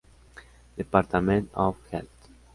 Departament 0.77 1.51
of 1.53 1.77
Health. 1.91 2.27